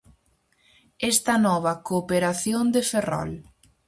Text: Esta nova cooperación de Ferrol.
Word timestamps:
Esta 1.11 1.35
nova 1.47 1.73
cooperación 1.87 2.65
de 2.75 2.81
Ferrol. 2.89 3.31